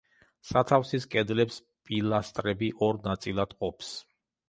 სათავსის 0.51 1.05
კედლებს 1.17 1.61
პილასტრები 1.91 2.73
ორ 2.89 3.03
ნაწილად 3.11 3.59
ჰყოფს. 3.59 3.97